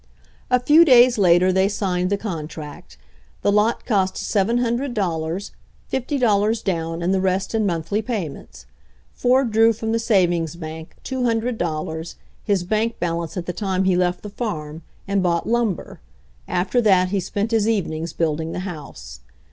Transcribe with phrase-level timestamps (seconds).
[0.49, 2.97] A few days later they signed the contract.
[3.43, 5.51] The lot cost seven hundred dollars,
[5.89, 8.65] fifty dollars down and the rest in monthly payments.
[9.13, 13.83] Ford drew from the savings bank two hundred dollars, his bank balance at the time
[13.83, 15.99] he left the farm, and bought lumber.
[16.47, 19.19] After that he spent his evenings building the house.